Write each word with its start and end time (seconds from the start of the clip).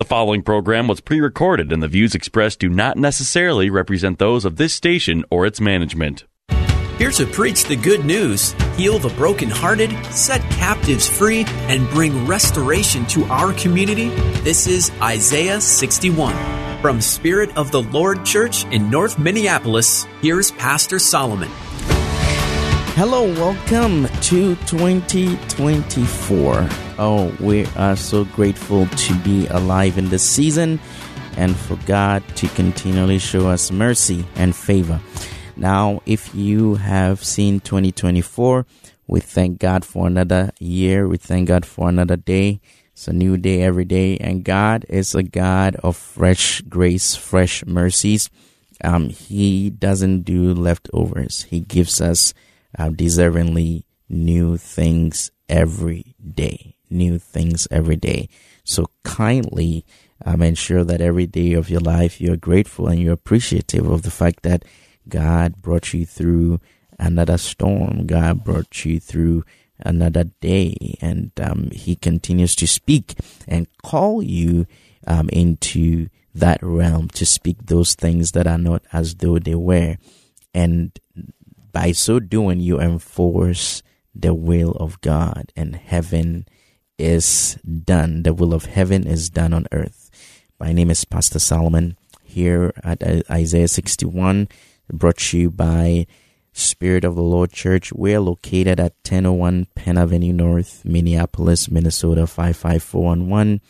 The 0.00 0.04
following 0.04 0.42
program 0.42 0.86
was 0.86 1.00
pre 1.00 1.20
recorded, 1.20 1.72
and 1.72 1.82
the 1.82 1.88
views 1.88 2.14
expressed 2.14 2.60
do 2.60 2.68
not 2.68 2.96
necessarily 2.96 3.68
represent 3.68 4.20
those 4.20 4.44
of 4.44 4.54
this 4.54 4.72
station 4.72 5.24
or 5.28 5.44
its 5.44 5.60
management. 5.60 6.24
Here 6.98 7.10
to 7.10 7.26
preach 7.26 7.64
the 7.64 7.74
good 7.74 8.04
news, 8.04 8.52
heal 8.76 9.00
the 9.00 9.12
brokenhearted, 9.16 9.90
set 10.14 10.40
captives 10.52 11.08
free, 11.08 11.44
and 11.66 11.90
bring 11.90 12.28
restoration 12.28 13.06
to 13.06 13.24
our 13.24 13.52
community, 13.54 14.10
this 14.44 14.68
is 14.68 14.92
Isaiah 15.02 15.60
61. 15.60 16.80
From 16.80 17.00
Spirit 17.00 17.56
of 17.56 17.72
the 17.72 17.82
Lord 17.82 18.24
Church 18.24 18.66
in 18.66 18.88
North 18.88 19.18
Minneapolis, 19.18 20.06
here's 20.22 20.52
Pastor 20.52 21.00
Solomon. 21.00 21.50
Hello, 22.94 23.24
welcome 23.34 24.06
to 24.20 24.54
2024. 24.66 26.87
Oh, 27.00 27.32
we 27.38 27.64
are 27.76 27.94
so 27.94 28.24
grateful 28.24 28.86
to 28.88 29.14
be 29.20 29.46
alive 29.46 29.98
in 29.98 30.08
this 30.08 30.28
season 30.28 30.80
and 31.36 31.56
for 31.56 31.76
God 31.86 32.24
to 32.34 32.48
continually 32.48 33.20
show 33.20 33.46
us 33.46 33.70
mercy 33.70 34.26
and 34.34 34.54
favor. 34.54 35.00
Now, 35.56 36.02
if 36.06 36.34
you 36.34 36.74
have 36.74 37.22
seen 37.22 37.60
2024, 37.60 38.66
we 39.06 39.20
thank 39.20 39.60
God 39.60 39.84
for 39.84 40.08
another 40.08 40.50
year. 40.58 41.06
We 41.06 41.18
thank 41.18 41.46
God 41.46 41.64
for 41.64 41.88
another 41.88 42.16
day. 42.16 42.60
It's 42.92 43.06
a 43.06 43.12
new 43.12 43.36
day 43.36 43.62
every 43.62 43.84
day, 43.84 44.16
and 44.16 44.42
God 44.42 44.84
is 44.88 45.14
a 45.14 45.22
God 45.22 45.76
of 45.76 45.96
fresh 45.96 46.62
grace, 46.62 47.14
fresh 47.14 47.64
mercies. 47.64 48.28
Um, 48.82 49.10
he 49.10 49.70
doesn't 49.70 50.22
do 50.22 50.52
leftovers. 50.52 51.44
He 51.44 51.60
gives 51.60 52.00
us 52.00 52.34
uh, 52.76 52.88
deservingly 52.88 53.84
new 54.08 54.56
things 54.56 55.30
every 55.48 56.16
day. 56.34 56.74
New 56.90 57.18
things 57.18 57.68
every 57.70 57.96
day. 57.96 58.28
So 58.64 58.86
kindly 59.02 59.84
um, 60.24 60.42
ensure 60.42 60.84
that 60.84 61.00
every 61.00 61.26
day 61.26 61.52
of 61.52 61.70
your 61.70 61.80
life 61.80 62.20
you're 62.20 62.36
grateful 62.36 62.88
and 62.88 63.00
you're 63.00 63.12
appreciative 63.12 63.86
of 63.86 64.02
the 64.02 64.10
fact 64.10 64.42
that 64.42 64.64
God 65.08 65.62
brought 65.62 65.94
you 65.94 66.04
through 66.04 66.60
another 66.98 67.38
storm. 67.38 68.06
God 68.06 68.44
brought 68.44 68.84
you 68.84 69.00
through 69.00 69.44
another 69.80 70.24
day, 70.40 70.96
and 71.00 71.30
um, 71.40 71.70
He 71.72 71.96
continues 71.96 72.54
to 72.56 72.66
speak 72.66 73.14
and 73.46 73.66
call 73.82 74.22
you 74.22 74.66
um, 75.06 75.28
into 75.30 76.08
that 76.34 76.58
realm 76.62 77.08
to 77.08 77.24
speak 77.24 77.66
those 77.66 77.94
things 77.94 78.32
that 78.32 78.46
are 78.46 78.58
not 78.58 78.82
as 78.92 79.16
though 79.16 79.38
they 79.38 79.54
were. 79.54 79.96
And 80.54 80.98
by 81.72 81.92
so 81.92 82.20
doing, 82.20 82.60
you 82.60 82.80
enforce 82.80 83.82
the 84.14 84.34
will 84.34 84.72
of 84.72 85.00
God, 85.00 85.52
and 85.56 85.76
heaven 85.76 86.46
is 86.98 87.58
done. 87.84 88.24
The 88.24 88.34
will 88.34 88.52
of 88.52 88.66
heaven 88.66 89.06
is 89.06 89.30
done 89.30 89.54
on 89.54 89.66
earth. 89.72 90.10
My 90.58 90.72
name 90.72 90.90
is 90.90 91.04
Pastor 91.04 91.38
Solomon 91.38 91.96
here 92.22 92.72
at 92.82 93.02
Isaiah 93.30 93.68
61, 93.68 94.48
brought 94.92 95.18
to 95.18 95.38
you 95.38 95.50
by 95.50 96.06
Spirit 96.52 97.04
of 97.04 97.14
the 97.14 97.22
Lord 97.22 97.52
Church. 97.52 97.92
We're 97.92 98.20
located 98.20 98.80
at 98.80 98.94
1001 99.06 99.68
Penn 99.76 99.96
Avenue 99.96 100.32
North, 100.32 100.84
Minneapolis, 100.84 101.70
Minnesota 101.70 102.26
55411. 102.26 103.60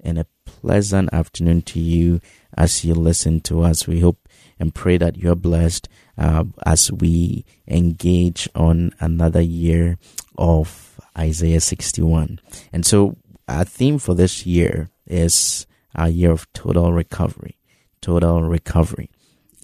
And 0.00 0.18
a 0.18 0.26
pleasant 0.46 1.12
afternoon 1.12 1.62
to 1.62 1.80
you 1.80 2.20
as 2.56 2.84
you 2.84 2.94
listen 2.94 3.40
to 3.42 3.62
us. 3.62 3.86
We 3.86 4.00
hope 4.00 4.28
and 4.58 4.74
pray 4.74 4.96
that 4.96 5.16
you're 5.16 5.34
blessed 5.34 5.88
uh, 6.16 6.44
as 6.64 6.90
we 6.90 7.44
engage 7.66 8.48
on 8.54 8.92
another 9.00 9.40
year 9.40 9.98
of 10.36 10.87
Isaiah 11.18 11.60
61. 11.60 12.40
And 12.72 12.86
so 12.86 13.16
our 13.48 13.64
theme 13.64 13.98
for 13.98 14.14
this 14.14 14.46
year 14.46 14.90
is 15.06 15.66
a 15.94 16.08
year 16.08 16.30
of 16.30 16.50
total 16.52 16.92
recovery, 16.92 17.58
total 18.00 18.42
recovery. 18.42 19.10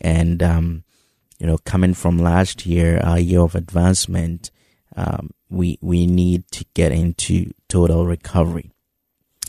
And, 0.00 0.42
um, 0.42 0.84
you 1.38 1.46
know, 1.46 1.58
coming 1.58 1.94
from 1.94 2.18
last 2.18 2.66
year, 2.66 3.00
a 3.02 3.18
year 3.18 3.40
of 3.40 3.54
advancement, 3.54 4.50
um, 4.96 5.30
we, 5.50 5.78
we 5.80 6.06
need 6.06 6.50
to 6.52 6.64
get 6.74 6.92
into 6.92 7.52
total 7.68 8.06
recovery. 8.06 8.70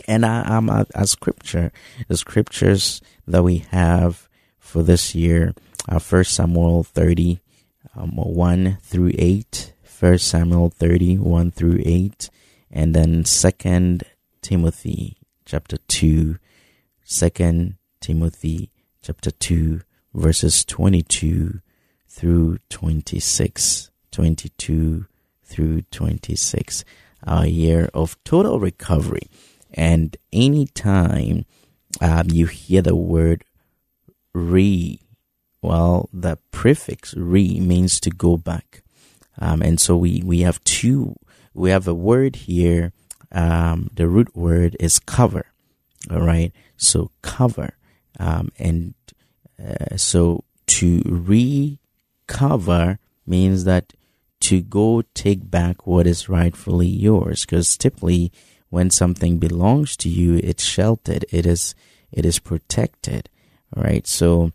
And 0.07 0.25
I'm 0.25 0.69
a, 0.69 0.85
a 0.93 1.07
scripture, 1.07 1.71
the 2.07 2.17
scriptures 2.17 3.01
that 3.25 3.43
we 3.43 3.59
have 3.71 4.27
for 4.59 4.83
this 4.83 5.15
year 5.15 5.53
are 5.87 5.99
First 5.99 6.33
Samuel 6.33 6.83
30, 6.83 7.39
um, 7.95 8.15
1 8.15 8.77
through 8.81 9.11
8, 9.17 9.73
First 10.05 10.27
Samuel 10.27 10.69
30, 10.69 11.17
1 11.17 11.49
through 11.49 11.81
8, 11.83 12.29
and 12.69 12.93
then 12.93 13.25
Second 13.25 14.03
Timothy 14.43 15.17
chapter 15.45 15.77
2, 15.87 16.37
Second 17.03 17.77
Timothy 18.01 18.69
chapter 19.01 19.31
2, 19.31 19.81
verses 20.13 20.63
22 20.63 21.59
through 22.07 22.59
26, 22.69 23.89
22 24.11 25.07
through 25.43 25.81
26, 25.81 26.85
a 27.23 27.47
year 27.47 27.89
of 27.91 28.23
total 28.23 28.59
recovery. 28.59 29.27
And 29.73 30.15
anytime 30.31 31.45
um, 31.99 32.27
you 32.29 32.45
hear 32.45 32.83
the 32.83 32.95
word 32.95 33.43
re, 34.35 34.99
well, 35.63 36.09
the 36.13 36.37
prefix 36.51 37.15
re 37.15 37.59
means 37.59 37.99
to 38.01 38.11
go 38.11 38.37
back. 38.37 38.83
Um, 39.39 39.61
and 39.61 39.79
so 39.79 39.97
we, 39.97 40.21
we 40.23 40.41
have 40.41 40.63
two, 40.63 41.15
we 41.53 41.69
have 41.69 41.87
a 41.87 41.93
word 41.93 42.35
here. 42.35 42.93
Um, 43.31 43.89
the 43.93 44.07
root 44.07 44.35
word 44.35 44.77
is 44.79 44.99
cover. 44.99 45.47
All 46.09 46.21
right. 46.21 46.51
So 46.77 47.11
cover. 47.21 47.75
Um, 48.19 48.51
and 48.57 48.93
uh, 49.59 49.97
so 49.97 50.43
to 50.67 51.01
recover 51.05 52.99
means 53.25 53.63
that 53.65 53.93
to 54.41 54.61
go 54.61 55.01
take 55.13 55.49
back 55.49 55.87
what 55.87 56.07
is 56.07 56.29
rightfully 56.29 56.87
yours. 56.87 57.45
Because 57.45 57.77
typically 57.77 58.31
when 58.69 58.89
something 58.89 59.37
belongs 59.37 59.97
to 59.97 60.09
you, 60.09 60.39
it's 60.43 60.63
sheltered. 60.63 61.25
It 61.31 61.45
is, 61.45 61.75
it 62.11 62.25
is 62.25 62.39
protected. 62.39 63.29
All 63.75 63.83
right. 63.83 64.05
So, 64.05 64.51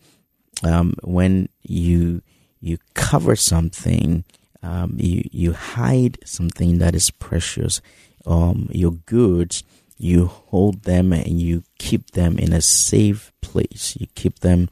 um, 0.63 0.95
when 1.03 1.49
you, 1.63 2.23
you 2.61 2.79
cover 2.95 3.35
something, 3.35 4.25
um, 4.63 4.97
you 4.99 5.29
you 5.33 5.53
hide 5.53 6.19
something 6.25 6.79
that 6.79 6.95
is 6.95 7.11
precious. 7.11 7.81
Um, 8.27 8.69
your 8.73 8.93
goods, 8.93 9.65
you 9.97 10.27
hold 10.27 10.83
them 10.83 11.13
and 11.13 11.41
you 11.41 11.63
keep 11.79 12.11
them 12.11 12.39
in 12.39 12.53
a 12.53 12.61
safe 12.61 13.33
place. 13.41 13.97
You 13.99 14.07
keep 14.15 14.41
them 14.41 14.69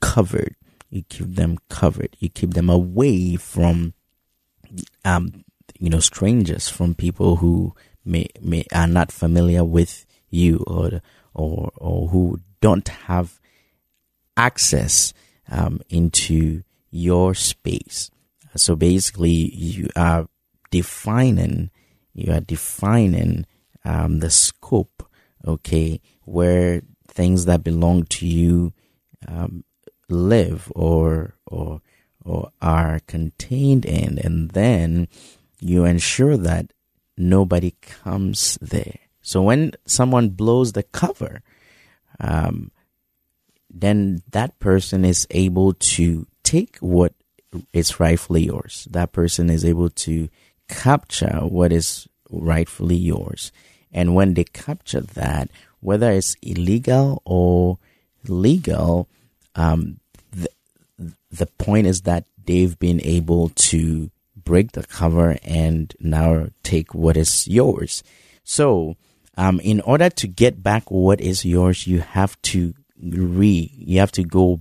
covered. 0.00 0.56
You 0.90 1.02
keep 1.08 1.34
them 1.34 1.58
covered. 1.70 2.16
You 2.18 2.28
keep 2.28 2.52
them 2.52 2.68
away 2.68 3.36
from, 3.36 3.94
um, 5.04 5.44
you 5.78 5.88
know, 5.88 6.00
strangers, 6.00 6.68
from 6.68 6.94
people 6.94 7.36
who 7.36 7.74
may 8.04 8.28
may 8.40 8.66
are 8.74 8.86
not 8.86 9.10
familiar 9.10 9.64
with 9.64 10.04
you 10.28 10.64
or 10.66 11.00
or 11.34 11.72
or 11.76 12.08
who 12.08 12.40
don't 12.60 12.88
have 12.88 13.40
access 14.36 15.14
um, 15.50 15.80
into 15.88 16.62
your 16.90 17.34
space. 17.34 18.10
So 18.56 18.76
basically, 18.76 19.54
you 19.54 19.88
are 19.96 20.28
defining, 20.70 21.70
you 22.12 22.32
are 22.32 22.40
defining 22.40 23.46
um, 23.84 24.20
the 24.20 24.30
scope, 24.30 25.08
okay, 25.46 26.00
where 26.24 26.82
things 27.08 27.44
that 27.46 27.64
belong 27.64 28.04
to 28.04 28.26
you 28.26 28.72
um, 29.28 29.64
live 30.08 30.70
or 30.74 31.34
or 31.46 31.80
or 32.24 32.50
are 32.60 33.00
contained 33.06 33.84
in, 33.84 34.18
and 34.18 34.50
then 34.50 35.08
you 35.60 35.84
ensure 35.84 36.36
that 36.36 36.72
nobody 37.16 37.74
comes 37.80 38.58
there. 38.60 38.98
So 39.22 39.42
when 39.42 39.72
someone 39.86 40.30
blows 40.30 40.72
the 40.72 40.82
cover, 40.82 41.42
um, 42.20 42.70
then 43.70 44.22
that 44.30 44.58
person 44.58 45.04
is 45.04 45.26
able 45.30 45.74
to 45.74 46.26
take 46.42 46.76
what 46.78 47.14
is 47.72 48.00
rightfully 48.00 48.44
yours. 48.44 48.86
That 48.90 49.12
person 49.12 49.50
is 49.50 49.64
able 49.64 49.90
to 49.90 50.28
capture 50.68 51.40
what 51.40 51.72
is 51.72 52.08
rightfully 52.30 52.96
yours. 52.96 53.52
And 53.92 54.14
when 54.14 54.34
they 54.34 54.44
capture 54.44 55.00
that, 55.00 55.50
whether 55.80 56.10
it's 56.10 56.36
illegal 56.42 57.20
or 57.24 57.78
legal, 58.26 59.08
um, 59.54 60.00
the, 60.30 60.48
the 61.30 61.46
point 61.46 61.86
is 61.86 62.02
that 62.02 62.24
they've 62.44 62.78
been 62.78 63.00
able 63.04 63.50
to 63.50 64.10
break 64.36 64.72
the 64.72 64.84
cover 64.84 65.38
and 65.42 65.94
now 66.00 66.48
take 66.62 66.94
what 66.94 67.16
is 67.16 67.46
yours. 67.46 68.02
So, 68.44 68.96
um, 69.36 69.60
in 69.60 69.80
order 69.80 70.10
to 70.10 70.26
get 70.26 70.62
back 70.62 70.90
what 70.90 71.20
is 71.20 71.44
yours, 71.44 71.86
you 71.86 72.00
have 72.00 72.40
to 72.42 72.74
re, 73.00 73.70
you 73.74 73.98
have 74.00 74.12
to 74.12 74.24
go, 74.24 74.60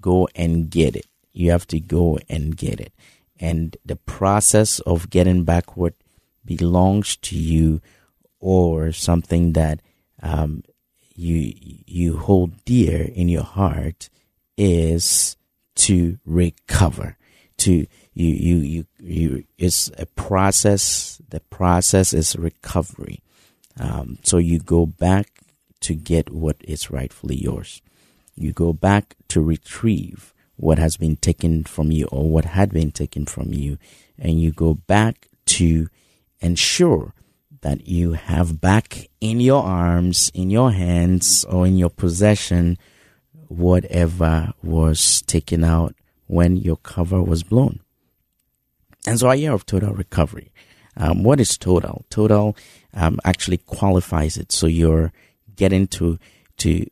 go 0.00 0.28
and 0.34 0.70
get 0.70 0.96
it. 0.96 1.06
You 1.36 1.50
have 1.50 1.66
to 1.68 1.78
go 1.78 2.18
and 2.30 2.56
get 2.56 2.80
it. 2.80 2.92
And 3.38 3.76
the 3.84 3.96
process 3.96 4.80
of 4.80 5.10
getting 5.10 5.44
back 5.44 5.76
what 5.76 5.92
belongs 6.44 7.16
to 7.16 7.38
you 7.38 7.82
or 8.40 8.90
something 8.92 9.52
that, 9.52 9.80
um, 10.22 10.62
you, 11.14 11.52
you 11.86 12.16
hold 12.16 12.64
dear 12.64 13.02
in 13.02 13.28
your 13.28 13.42
heart 13.42 14.08
is 14.56 15.36
to 15.74 16.18
recover, 16.24 17.16
to, 17.58 17.72
you, 17.72 17.86
you, 18.14 18.56
you, 18.56 18.86
you, 18.98 19.44
it's 19.58 19.90
a 19.98 20.06
process. 20.06 21.20
The 21.28 21.40
process 21.40 22.14
is 22.14 22.36
recovery. 22.36 23.20
Um, 23.78 24.18
so 24.22 24.38
you 24.38 24.58
go 24.58 24.86
back 24.86 25.28
to 25.80 25.94
get 25.94 26.30
what 26.30 26.56
is 26.60 26.90
rightfully 26.90 27.36
yours. 27.36 27.82
You 28.34 28.52
go 28.52 28.72
back 28.72 29.16
to 29.28 29.42
retrieve 29.42 30.32
what 30.56 30.78
has 30.78 30.96
been 30.96 31.16
taken 31.16 31.64
from 31.64 31.90
you 31.90 32.06
or 32.06 32.28
what 32.28 32.44
had 32.44 32.72
been 32.72 32.90
taken 32.90 33.26
from 33.26 33.52
you. 33.52 33.78
And 34.18 34.40
you 34.40 34.50
go 34.50 34.74
back 34.74 35.28
to 35.46 35.88
ensure 36.40 37.12
that 37.60 37.86
you 37.86 38.12
have 38.12 38.60
back 38.60 39.08
in 39.20 39.40
your 39.40 39.62
arms, 39.62 40.30
in 40.34 40.50
your 40.50 40.72
hands, 40.72 41.44
or 41.44 41.66
in 41.66 41.76
your 41.76 41.90
possession 41.90 42.78
whatever 43.48 44.52
was 44.62 45.22
taken 45.22 45.64
out 45.64 45.94
when 46.26 46.56
your 46.56 46.76
cover 46.76 47.22
was 47.22 47.42
blown. 47.42 47.80
And 49.06 49.18
so 49.18 49.30
a 49.30 49.36
year 49.36 49.52
of 49.52 49.66
total 49.66 49.94
recovery. 49.94 50.52
Um, 50.96 51.22
what 51.22 51.40
is 51.40 51.56
total? 51.56 52.04
Total 52.10 52.56
um, 52.94 53.20
actually 53.24 53.58
qualifies 53.58 54.36
it. 54.36 54.50
So 54.50 54.66
you're 54.66 55.12
getting 55.54 55.86
to 55.88 56.18
to 56.58 56.86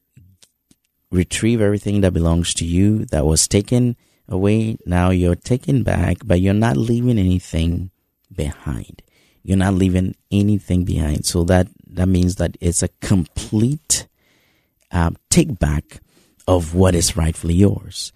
retrieve 1.14 1.60
everything 1.60 2.00
that 2.02 2.12
belongs 2.12 2.54
to 2.54 2.64
you 2.64 3.04
that 3.06 3.24
was 3.24 3.48
taken 3.48 3.96
away. 4.28 4.76
Now 4.86 5.10
you're 5.10 5.34
taking 5.34 5.82
back, 5.82 6.18
but 6.24 6.40
you're 6.40 6.54
not 6.54 6.76
leaving 6.76 7.18
anything 7.18 7.90
behind. 8.34 9.02
You're 9.42 9.58
not 9.58 9.74
leaving 9.74 10.16
anything 10.30 10.84
behind. 10.84 11.26
So 11.26 11.44
that 11.44 11.68
that 11.86 12.08
means 12.08 12.36
that 12.36 12.56
it's 12.60 12.82
a 12.82 12.88
complete 13.00 14.06
um, 14.90 15.16
take 15.30 15.58
back 15.58 16.00
of 16.48 16.74
what 16.74 16.94
is 16.94 17.16
rightfully 17.16 17.54
yours 17.54 18.12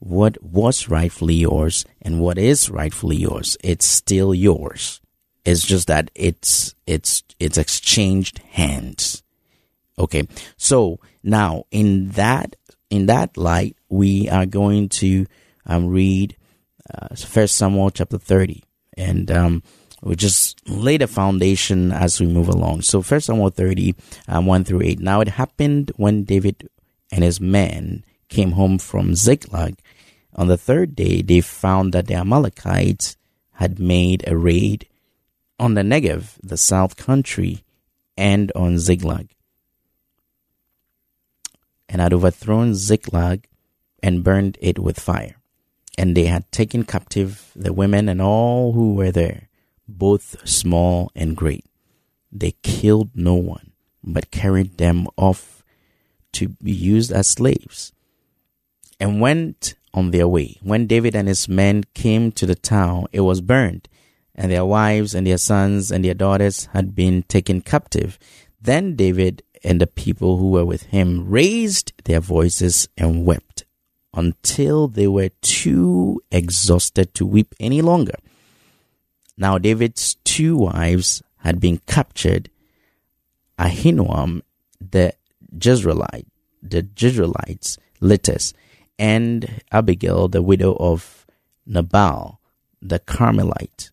what 0.00 0.42
was 0.42 0.88
rightfully 0.88 1.34
yours 1.34 1.84
and 2.02 2.20
what 2.20 2.38
is 2.38 2.68
rightfully 2.70 3.16
yours. 3.16 3.56
It's 3.62 3.86
still 3.86 4.34
yours. 4.34 5.00
It's 5.44 5.62
just 5.62 5.86
that 5.86 6.10
it's 6.14 6.74
it's 6.86 7.22
it's 7.38 7.58
exchanged 7.58 8.38
hands. 8.50 9.22
Okay. 9.98 10.26
So 10.56 10.98
now 11.22 11.64
in 11.70 12.10
that 12.10 12.56
in 12.88 13.06
that 13.06 13.36
light, 13.36 13.76
we 13.88 14.28
are 14.28 14.46
going 14.46 14.88
to 14.88 15.26
um, 15.66 15.88
read 15.88 16.36
uh, 16.92 17.14
First 17.14 17.56
Samuel 17.56 17.90
chapter 17.90 18.18
thirty, 18.18 18.64
and 18.96 19.30
um, 19.30 19.62
we 20.02 20.16
just 20.16 20.66
lay 20.68 20.96
the 20.96 21.06
foundation 21.06 21.92
as 21.92 22.20
we 22.20 22.26
move 22.26 22.48
along. 22.48 22.82
So 22.82 23.02
First 23.02 23.26
Samuel 23.26 23.50
thirty, 23.50 23.94
um, 24.26 24.46
one 24.46 24.64
through 24.64 24.82
eight. 24.82 25.00
Now 25.00 25.20
it 25.20 25.28
happened 25.28 25.92
when 25.96 26.24
David 26.24 26.68
and 27.12 27.22
his 27.22 27.40
men 27.40 28.04
came 28.28 28.52
home 28.52 28.78
from 28.78 29.14
Ziklag. 29.14 29.78
On 30.34 30.46
the 30.46 30.56
third 30.56 30.94
day, 30.94 31.22
they 31.22 31.40
found 31.40 31.92
that 31.92 32.06
the 32.06 32.14
Amalekites 32.14 33.16
had 33.54 33.78
made 33.78 34.24
a 34.26 34.36
raid 34.36 34.86
on 35.58 35.74
the 35.74 35.82
Negev, 35.82 36.38
the 36.42 36.56
south 36.56 36.96
country, 36.96 37.64
and 38.16 38.50
on 38.54 38.78
Ziklag, 38.78 39.34
and 41.90 42.00
had 42.00 42.14
overthrown 42.14 42.74
Ziklag 42.74 43.46
and 44.02 44.24
burned 44.24 44.56
it 44.60 44.78
with 44.78 44.98
fire. 44.98 45.36
And 45.98 46.16
they 46.16 46.26
had 46.26 46.50
taken 46.52 46.84
captive 46.84 47.50
the 47.54 47.72
women 47.72 48.08
and 48.08 48.22
all 48.22 48.72
who 48.72 48.94
were 48.94 49.10
there, 49.10 49.48
both 49.86 50.36
small 50.48 51.10
and 51.14 51.36
great. 51.36 51.66
They 52.32 52.52
killed 52.62 53.10
no 53.14 53.34
one, 53.34 53.72
but 54.02 54.30
carried 54.30 54.78
them 54.78 55.08
off 55.16 55.64
to 56.32 56.50
be 56.62 56.72
used 56.72 57.10
as 57.10 57.26
slaves 57.26 57.92
and 59.00 59.20
went 59.20 59.74
on 59.92 60.12
their 60.12 60.28
way. 60.28 60.58
When 60.62 60.86
David 60.86 61.16
and 61.16 61.26
his 61.26 61.48
men 61.48 61.82
came 61.92 62.30
to 62.32 62.46
the 62.46 62.54
town, 62.54 63.06
it 63.12 63.22
was 63.22 63.40
burned, 63.40 63.88
and 64.34 64.50
their 64.50 64.64
wives 64.64 65.12
and 65.14 65.26
their 65.26 65.38
sons 65.38 65.90
and 65.90 66.04
their 66.04 66.14
daughters 66.14 66.66
had 66.72 66.94
been 66.94 67.24
taken 67.24 67.60
captive. 67.60 68.16
Then 68.62 68.94
David 68.94 69.42
and 69.62 69.80
the 69.80 69.86
people 69.86 70.38
who 70.38 70.50
were 70.50 70.64
with 70.64 70.84
him 70.84 71.28
raised 71.28 71.92
their 72.04 72.20
voices 72.20 72.88
and 72.96 73.24
wept 73.24 73.64
until 74.14 74.88
they 74.88 75.06
were 75.06 75.30
too 75.42 76.20
exhausted 76.30 77.14
to 77.14 77.26
weep 77.26 77.54
any 77.60 77.82
longer. 77.82 78.14
Now 79.36 79.58
David's 79.58 80.16
two 80.24 80.56
wives 80.56 81.22
had 81.38 81.60
been 81.60 81.78
captured. 81.86 82.50
Ahinoam, 83.58 84.42
the 84.80 85.14
Jezreelite, 85.56 86.26
the 86.62 86.82
Jezreelites, 86.82 87.78
Litters, 88.00 88.54
and 88.98 89.62
Abigail, 89.72 90.28
the 90.28 90.42
widow 90.42 90.76
of 90.78 91.26
Nabal, 91.66 92.40
the 92.82 92.98
Carmelite. 92.98 93.90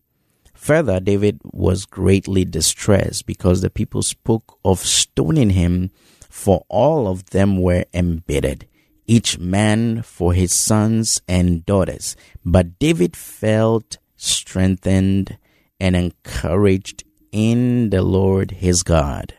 Further, 0.68 1.00
David 1.00 1.40
was 1.44 1.86
greatly 1.86 2.44
distressed 2.44 3.24
because 3.24 3.62
the 3.62 3.70
people 3.70 4.02
spoke 4.02 4.58
of 4.62 4.80
stoning 4.80 5.48
him, 5.48 5.90
for 6.28 6.66
all 6.68 7.08
of 7.08 7.30
them 7.30 7.62
were 7.62 7.86
embittered, 7.94 8.66
each 9.06 9.38
man 9.38 10.02
for 10.02 10.34
his 10.34 10.52
sons 10.52 11.22
and 11.26 11.64
daughters. 11.64 12.16
But 12.44 12.78
David 12.78 13.16
felt 13.16 13.96
strengthened 14.16 15.38
and 15.80 15.96
encouraged 15.96 17.02
in 17.32 17.88
the 17.88 18.02
Lord 18.02 18.50
his 18.50 18.82
God. 18.82 19.32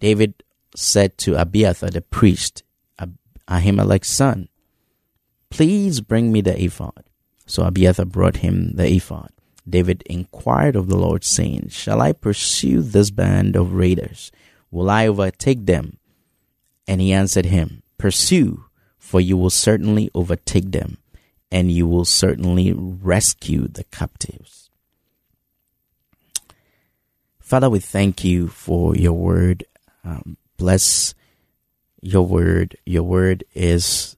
David 0.00 0.42
said 0.74 1.18
to 1.18 1.38
Abiathar 1.38 1.90
the 1.90 2.00
priest, 2.00 2.62
Ahimelech's 3.46 4.08
son, 4.08 4.48
Please 5.50 6.00
bring 6.00 6.32
me 6.32 6.40
the 6.40 6.58
ephod. 6.58 7.04
So 7.46 7.64
Abiathar 7.64 8.06
brought 8.06 8.36
him 8.38 8.72
the 8.74 8.86
ephod. 8.86 9.30
David 9.68 10.02
inquired 10.06 10.74
of 10.74 10.88
the 10.88 10.96
Lord, 10.96 11.24
saying, 11.24 11.68
Shall 11.68 12.00
I 12.00 12.12
pursue 12.12 12.82
this 12.82 13.10
band 13.10 13.54
of 13.54 13.74
raiders? 13.74 14.32
Will 14.70 14.90
I 14.90 15.06
overtake 15.06 15.66
them? 15.66 15.98
And 16.88 17.00
he 17.00 17.12
answered 17.12 17.46
him, 17.46 17.82
Pursue, 17.98 18.64
for 18.98 19.20
you 19.20 19.36
will 19.36 19.50
certainly 19.50 20.10
overtake 20.14 20.72
them, 20.72 20.98
and 21.50 21.70
you 21.70 21.86
will 21.86 22.04
certainly 22.04 22.72
rescue 22.72 23.68
the 23.68 23.84
captives. 23.84 24.70
Father, 27.38 27.70
we 27.70 27.78
thank 27.78 28.24
you 28.24 28.48
for 28.48 28.96
your 28.96 29.12
word. 29.12 29.64
Um, 30.04 30.38
bless 30.56 31.14
your 32.00 32.26
word. 32.26 32.76
Your 32.86 33.02
word 33.04 33.44
is 33.54 34.16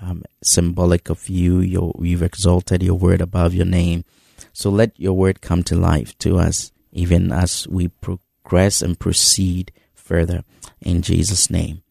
um, 0.00 0.22
symbolic 0.42 1.10
of 1.10 1.28
you. 1.28 1.60
Your, 1.60 1.94
you've 2.00 2.22
exalted 2.22 2.82
your 2.82 2.94
word 2.94 3.20
above 3.20 3.54
your 3.54 3.66
name. 3.66 4.04
So 4.52 4.70
let 4.70 4.98
your 4.98 5.12
word 5.12 5.40
come 5.40 5.62
to 5.64 5.76
life 5.76 6.16
to 6.18 6.38
us, 6.38 6.72
even 6.92 7.32
as 7.32 7.68
we 7.68 7.88
progress 7.88 8.82
and 8.82 8.98
proceed 8.98 9.72
further. 9.94 10.42
In 10.80 11.02
Jesus' 11.02 11.50
name, 11.50 11.82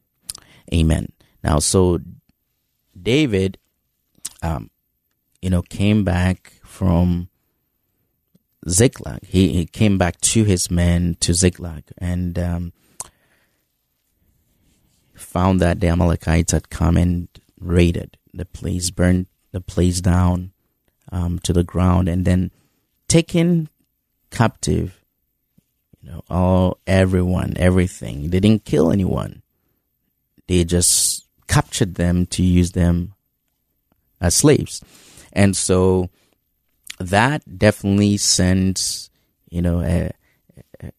Amen. 0.73 1.11
Now, 1.43 1.59
so 1.59 1.99
David, 3.01 3.57
um, 4.43 4.69
you 5.41 5.49
know, 5.49 5.61
came 5.61 6.03
back 6.03 6.53
from 6.63 7.29
Ziklag. 8.67 9.25
He, 9.25 9.49
he 9.49 9.65
came 9.65 9.97
back 9.97 10.19
to 10.21 10.43
his 10.43 10.69
men 10.69 11.17
to 11.21 11.33
Ziklag, 11.33 11.85
and 11.97 12.37
um, 12.37 12.73
found 15.15 15.59
that 15.61 15.79
the 15.79 15.87
Amalekites 15.87 16.51
had 16.51 16.69
come 16.69 16.97
and 16.97 17.27
raided 17.59 18.17
the 18.33 18.45
place, 18.45 18.89
burned 18.89 19.27
the 19.51 19.61
place 19.61 20.01
down 20.01 20.51
um, 21.11 21.39
to 21.39 21.53
the 21.53 21.63
ground, 21.63 22.07
and 22.07 22.25
then 22.25 22.51
taken 23.07 23.69
captive, 24.31 25.03
you 26.01 26.11
know, 26.11 26.23
all 26.29 26.77
everyone, 26.85 27.53
everything. 27.57 28.29
They 28.29 28.39
didn't 28.39 28.65
kill 28.65 28.91
anyone. 28.91 29.41
They 30.47 30.63
just 30.63 31.25
captured 31.47 31.95
them 31.95 32.25
to 32.27 32.43
use 32.43 32.71
them 32.71 33.13
as 34.21 34.35
slaves, 34.35 34.83
and 35.33 35.55
so 35.55 36.09
that 36.99 37.57
definitely 37.57 38.17
sends, 38.17 39.09
you 39.49 39.61
know, 39.61 39.81
a, 39.81 40.11
a, 40.81 40.91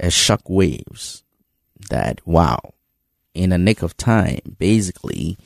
a 0.00 0.10
shock 0.10 0.42
waves 0.48 1.22
that 1.90 2.26
wow, 2.26 2.74
in 3.34 3.52
a 3.52 3.58
nick 3.58 3.82
of 3.82 3.96
time, 3.96 4.40
basically, 4.58 5.36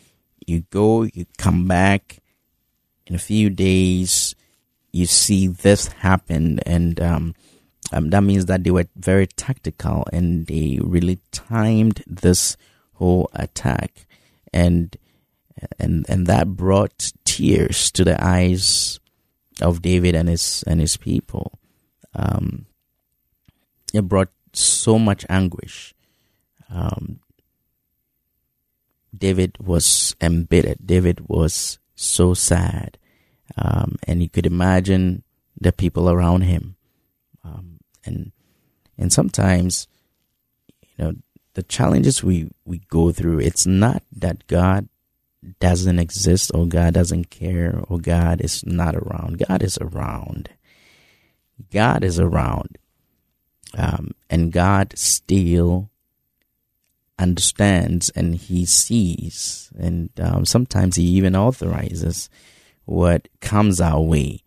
you 0.48 0.64
go, 0.70 1.02
you 1.02 1.26
come 1.36 1.66
back 1.68 2.18
in 3.06 3.14
a 3.14 3.18
few 3.18 3.50
days, 3.50 4.34
you 4.92 5.06
see 5.06 5.48
this 5.48 5.88
happen, 5.88 6.60
and 6.60 7.00
um, 7.00 7.34
um, 7.92 8.10
that 8.10 8.22
means 8.22 8.46
that 8.46 8.64
they 8.64 8.70
were 8.70 8.86
very 8.96 9.26
tactical 9.26 10.06
and 10.12 10.46
they 10.46 10.78
really 10.82 11.18
timed 11.32 12.02
this 12.06 12.56
whole 12.94 13.30
attack, 13.32 14.06
and 14.52 14.96
and 15.78 16.06
and 16.08 16.26
that 16.26 16.48
brought 16.56 17.12
tears 17.24 17.90
to 17.92 18.04
the 18.04 18.22
eyes 18.22 19.00
of 19.60 19.82
David 19.82 20.14
and 20.14 20.28
his 20.28 20.64
and 20.66 20.80
his 20.80 20.96
people. 20.96 21.58
Um, 22.14 22.66
it 23.92 24.02
brought 24.02 24.30
so 24.52 24.98
much 24.98 25.24
anguish. 25.28 25.94
Um, 26.70 27.20
David 29.16 29.56
was 29.58 30.14
embittered. 30.20 30.78
David 30.84 31.28
was 31.28 31.78
so 31.94 32.34
sad, 32.34 32.98
um, 33.56 33.96
and 34.06 34.22
you 34.22 34.28
could 34.28 34.46
imagine 34.46 35.22
the 35.60 35.72
people 35.72 36.08
around 36.10 36.42
him. 36.42 36.76
Um, 37.44 37.80
and 38.04 38.32
and 38.96 39.12
sometimes, 39.12 39.86
you 40.96 41.04
know, 41.04 41.12
the 41.54 41.62
challenges 41.62 42.22
we 42.22 42.50
we 42.64 42.78
go 42.88 43.12
through. 43.12 43.40
It's 43.40 43.66
not 43.66 44.02
that 44.12 44.46
God 44.46 44.88
doesn't 45.60 45.98
exist 45.98 46.50
or 46.54 46.66
God 46.66 46.94
doesn't 46.94 47.30
care 47.30 47.80
or 47.88 47.98
God 47.98 48.40
is 48.40 48.64
not 48.66 48.94
around. 48.94 49.38
God 49.38 49.62
is 49.62 49.78
around. 49.80 50.50
God 51.72 52.04
is 52.04 52.18
around. 52.18 52.78
Um, 53.76 54.12
and 54.30 54.52
God 54.52 54.94
still 54.96 55.90
understands 57.18 58.10
and 58.10 58.34
he 58.34 58.64
sees. 58.64 59.70
And 59.78 60.10
um, 60.20 60.44
sometimes 60.44 60.96
he 60.96 61.04
even 61.04 61.36
authorizes 61.36 62.28
what 62.84 63.28
comes 63.40 63.80
our 63.80 64.00
way. 64.00 64.42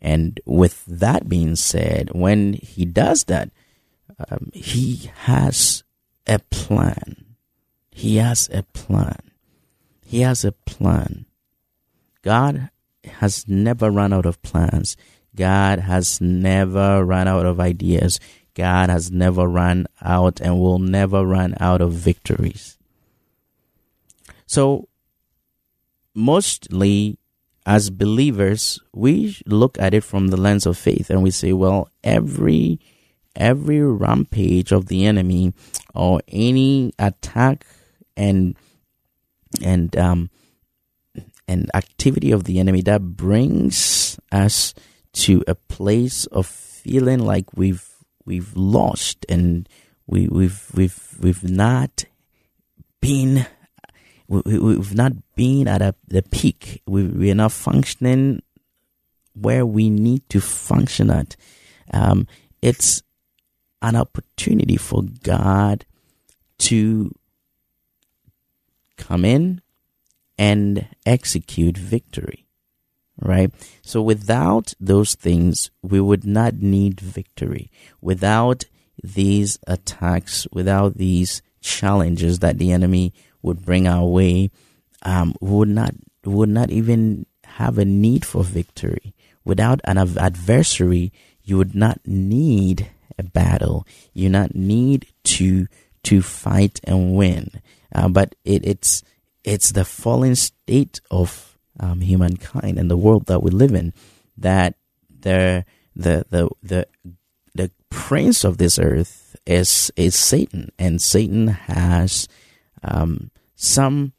And 0.00 0.40
with 0.44 0.84
that 0.86 1.28
being 1.28 1.56
said 1.56 2.10
when 2.12 2.54
he 2.54 2.84
does 2.84 3.24
that 3.24 3.50
um, 4.30 4.50
he 4.52 5.10
has 5.22 5.84
a 6.26 6.38
plan. 6.38 7.24
He 7.90 8.16
has 8.16 8.48
a 8.52 8.62
plan. 8.62 9.30
He 10.04 10.20
has 10.20 10.44
a 10.44 10.52
plan. 10.52 11.26
God 12.22 12.70
has 13.04 13.46
never 13.48 13.90
run 13.90 14.12
out 14.12 14.26
of 14.26 14.42
plans. 14.42 14.96
God 15.34 15.80
has 15.80 16.20
never 16.20 17.04
run 17.04 17.28
out 17.28 17.46
of 17.46 17.60
ideas 17.60 18.18
God 18.56 18.88
has 18.88 19.10
never 19.12 19.46
run 19.46 19.86
out 20.02 20.40
and 20.40 20.58
will 20.58 20.78
never 20.78 21.24
run 21.24 21.54
out 21.60 21.82
of 21.82 21.92
victories. 21.92 22.78
So, 24.46 24.88
mostly 26.14 27.18
as 27.66 27.90
believers, 27.90 28.80
we 28.94 29.36
look 29.44 29.78
at 29.78 29.92
it 29.92 30.02
from 30.04 30.28
the 30.28 30.38
lens 30.38 30.64
of 30.64 30.78
faith 30.78 31.10
and 31.10 31.22
we 31.22 31.30
say, 31.30 31.52
well, 31.52 31.90
every 32.02 32.80
every 33.36 33.82
rampage 33.82 34.72
of 34.72 34.86
the 34.86 35.04
enemy 35.04 35.52
or 35.94 36.22
any 36.28 36.90
attack 36.98 37.66
and 38.16 38.56
and 39.62 39.94
um 39.98 40.30
and 41.46 41.70
activity 41.74 42.32
of 42.32 42.44
the 42.44 42.58
enemy 42.58 42.80
that 42.80 43.02
brings 43.02 44.18
us 44.32 44.72
to 45.12 45.44
a 45.46 45.54
place 45.54 46.24
of 46.26 46.46
feeling 46.46 47.18
like 47.18 47.52
we've 47.54 47.95
we've 48.26 48.54
lost 48.54 49.24
and 49.28 49.68
we, 50.06 50.28
we've 50.28 50.70
we've 50.74 51.16
we've 51.18 51.48
not 51.48 52.04
been 53.00 53.46
we, 54.28 54.58
we've 54.58 54.94
not 54.94 55.12
been 55.34 55.68
at 55.68 55.80
a, 55.80 55.94
the 56.08 56.22
peak. 56.22 56.82
We, 56.86 57.04
we 57.04 57.30
are 57.30 57.36
not 57.36 57.52
functioning 57.52 58.42
where 59.34 59.64
we 59.64 59.88
need 59.88 60.28
to 60.30 60.40
function 60.40 61.10
at. 61.10 61.36
Um, 61.92 62.26
it's 62.60 63.02
an 63.82 63.96
opportunity 63.96 64.76
for 64.76 65.02
God 65.22 65.84
to 66.58 67.12
come 68.96 69.24
in 69.24 69.60
and 70.38 70.88
execute 71.04 71.78
victory 71.78 72.45
right? 73.20 73.52
So 73.82 74.02
without 74.02 74.74
those 74.80 75.14
things, 75.14 75.70
we 75.82 76.00
would 76.00 76.24
not 76.24 76.54
need 76.54 77.00
victory. 77.00 77.70
Without 78.00 78.64
these 79.02 79.58
attacks, 79.66 80.46
without 80.52 80.96
these 80.96 81.42
challenges 81.60 82.40
that 82.40 82.58
the 82.58 82.72
enemy 82.72 83.12
would 83.42 83.64
bring 83.64 83.86
our 83.86 84.06
way, 84.06 84.50
um, 85.02 85.34
would 85.40 85.68
not 85.68 85.94
would 86.24 86.48
not 86.48 86.70
even 86.70 87.26
have 87.44 87.78
a 87.78 87.84
need 87.84 88.24
for 88.24 88.42
victory. 88.42 89.14
Without 89.44 89.80
an 89.84 89.96
adversary, 89.96 91.12
you 91.44 91.56
would 91.56 91.74
not 91.74 92.00
need 92.04 92.90
a 93.18 93.22
battle. 93.22 93.86
You 94.12 94.28
not 94.28 94.54
need 94.54 95.06
to 95.24 95.68
to 96.04 96.22
fight 96.22 96.80
and 96.84 97.14
win. 97.16 97.62
Uh, 97.94 98.08
but 98.08 98.34
it, 98.44 98.66
it's 98.66 99.02
it's 99.44 99.70
the 99.70 99.84
fallen 99.84 100.34
state 100.34 101.00
of 101.10 101.55
um, 101.80 102.00
humankind 102.00 102.78
and 102.78 102.90
the 102.90 102.96
world 102.96 103.26
that 103.26 103.42
we 103.42 103.50
live 103.50 103.74
in 103.74 103.92
that 104.36 104.74
the 105.08 105.64
the 105.94 106.24
the 106.30 106.48
the 106.62 106.86
the 107.54 107.70
prince 107.90 108.44
of 108.44 108.58
this 108.58 108.78
earth 108.78 109.36
is 109.46 109.90
is 109.96 110.14
Satan, 110.14 110.70
and 110.78 111.00
Satan 111.00 111.48
has 111.48 112.28
um, 112.82 113.30
some 113.54 114.12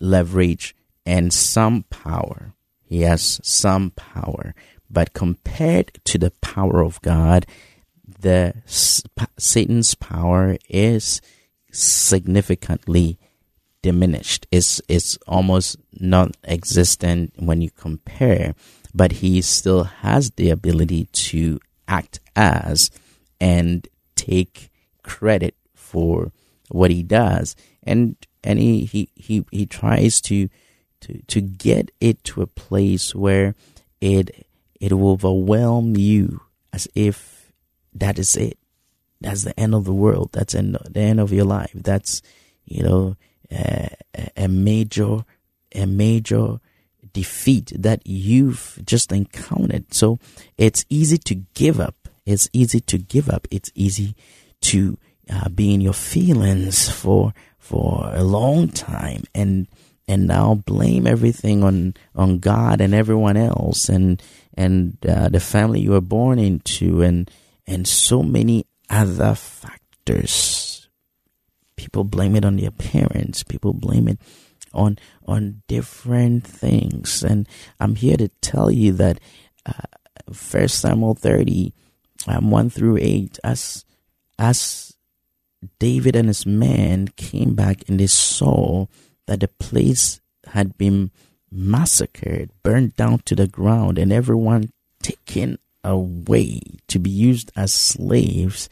leverage 0.00 0.74
and 1.04 1.32
some 1.32 1.84
power. 1.90 2.54
He 2.84 3.02
has 3.02 3.40
some 3.42 3.90
power, 3.90 4.54
but 4.88 5.12
compared 5.12 6.00
to 6.04 6.18
the 6.18 6.30
power 6.40 6.82
of 6.82 7.02
God, 7.02 7.46
the 8.20 8.54
Satan's 8.66 9.94
power 9.94 10.56
is 10.68 11.20
significantly 11.70 13.18
diminished. 13.82 14.46
It's 14.50 14.80
it's 14.88 15.16
almost 15.26 15.76
non-existent 15.98 17.34
when 17.38 17.60
you 17.60 17.70
compare, 17.70 18.54
but 18.94 19.12
he 19.12 19.42
still 19.42 19.84
has 19.84 20.30
the 20.32 20.50
ability 20.50 21.06
to 21.12 21.60
act 21.86 22.20
as 22.36 22.90
and 23.40 23.86
take 24.14 24.70
credit 25.02 25.54
for 25.74 26.32
what 26.68 26.90
he 26.90 27.02
does, 27.02 27.56
and 27.82 28.16
and 28.44 28.58
he 28.58 28.84
he 28.84 29.08
he, 29.14 29.44
he 29.50 29.66
tries 29.66 30.20
to 30.22 30.48
to 31.00 31.22
to 31.28 31.40
get 31.40 31.90
it 32.00 32.22
to 32.24 32.42
a 32.42 32.46
place 32.46 33.14
where 33.14 33.54
it 34.00 34.46
it 34.80 34.92
will 34.92 35.12
overwhelm 35.12 35.96
you 35.96 36.42
as 36.72 36.88
if 36.94 37.52
that 37.94 38.18
is 38.18 38.36
it. 38.36 38.58
That's 39.20 39.42
the 39.42 39.58
end 39.58 39.74
of 39.74 39.84
the 39.84 39.94
world. 39.94 40.30
That's 40.32 40.52
the 40.52 40.90
end 40.94 41.20
of 41.20 41.32
your 41.32 41.44
life. 41.44 41.72
That's 41.74 42.22
you 42.64 42.82
know 42.82 43.16
a, 43.50 44.48
major 44.48 45.24
a 45.74 45.86
major 45.86 46.60
defeat 47.12 47.72
that 47.76 48.06
you've 48.06 48.78
just 48.84 49.12
encountered. 49.12 49.92
So 49.92 50.18
it's 50.56 50.84
easy 50.88 51.18
to 51.18 51.34
give 51.54 51.80
up. 51.80 51.96
It's 52.26 52.48
easy 52.52 52.80
to 52.80 52.98
give 52.98 53.28
up. 53.28 53.48
It's 53.50 53.70
easy 53.74 54.14
to 54.62 54.98
uh, 55.30 55.48
be 55.48 55.74
in 55.74 55.80
your 55.80 55.94
feelings 55.94 56.88
for 56.88 57.32
for 57.58 58.10
a 58.14 58.22
long 58.22 58.68
time 58.68 59.24
and 59.34 59.66
and 60.06 60.26
now 60.26 60.54
blame 60.54 61.06
everything 61.06 61.62
on 61.62 61.94
on 62.14 62.38
God 62.38 62.80
and 62.80 62.94
everyone 62.94 63.36
else 63.36 63.88
and 63.88 64.22
and 64.54 64.96
uh, 65.06 65.28
the 65.28 65.40
family 65.40 65.80
you 65.80 65.90
were 65.90 66.00
born 66.00 66.38
into 66.38 67.02
and 67.02 67.30
and 67.66 67.86
so 67.86 68.22
many 68.22 68.64
other 68.88 69.34
factors 69.34 70.67
People 71.78 72.02
blame 72.02 72.34
it 72.34 72.44
on 72.44 72.56
their 72.56 72.72
parents. 72.72 73.44
People 73.44 73.72
blame 73.72 74.08
it 74.08 74.18
on 74.74 74.98
on 75.26 75.62
different 75.68 76.44
things. 76.44 77.22
And 77.22 77.48
I'm 77.78 77.94
here 77.94 78.16
to 78.16 78.28
tell 78.42 78.70
you 78.70 78.92
that 78.94 79.20
uh, 79.64 79.86
First 80.32 80.80
Samuel 80.80 81.14
30, 81.14 81.72
um, 82.26 82.50
one 82.50 82.68
through 82.68 82.98
eight, 83.00 83.38
as 83.44 83.84
as 84.38 84.96
David 85.78 86.16
and 86.16 86.26
his 86.26 86.44
men 86.44 87.08
came 87.16 87.54
back 87.54 87.88
and 87.88 88.00
they 88.00 88.08
saw 88.08 88.86
that 89.26 89.40
the 89.40 89.48
place 89.48 90.20
had 90.48 90.76
been 90.76 91.12
massacred, 91.50 92.50
burned 92.64 92.96
down 92.96 93.20
to 93.20 93.36
the 93.36 93.46
ground, 93.46 93.98
and 93.98 94.12
everyone 94.12 94.72
taken 95.00 95.58
away 95.84 96.60
to 96.88 96.98
be 96.98 97.10
used 97.10 97.52
as 97.54 97.72
slaves 97.72 98.68